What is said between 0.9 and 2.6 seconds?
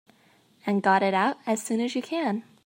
it out as soon as you can.